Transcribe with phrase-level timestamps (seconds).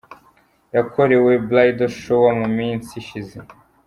[0.75, 3.37] Yakorewe Bridal Shower mu minsi ishize.